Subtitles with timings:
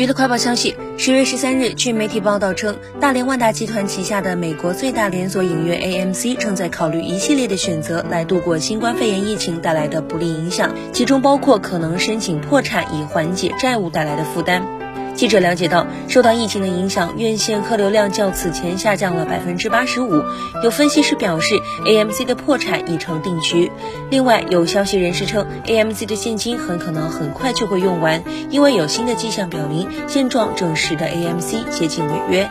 [0.00, 14.66] 娱乐快报消息：十月十三日，据媒体报道称，大连万达集团旗下的美国最大连锁影院 AMC 正在考虑一系列的选择来度过新冠肺炎疫情带来的不利影响，其中包括可能申请破产以缓解债务带来的负担。
[15.20, 20.24] 记者了解到，受到疫情的影响，院线客流量较此前下降了百分之八十五。
[20.64, 23.70] 有分析师表示，AMC 的破产已成定局。
[24.10, 32.48] 另外，有消息人士称，AMC 的现金很可能很快就会用完，因为有新的迹象表明，现状正使得 AMC 接近违约。